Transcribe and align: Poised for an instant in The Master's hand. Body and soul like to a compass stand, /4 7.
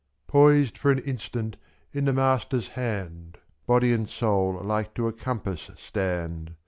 Poised 0.25 0.79
for 0.79 0.89
an 0.89 0.97
instant 0.97 1.57
in 1.93 2.05
The 2.05 2.11
Master's 2.13 2.69
hand. 2.69 3.37
Body 3.67 3.93
and 3.93 4.09
soul 4.09 4.59
like 4.63 4.95
to 4.95 5.07
a 5.07 5.13
compass 5.13 5.69
stand, 5.75 6.47
/4 6.47 6.47
7. 6.47 6.55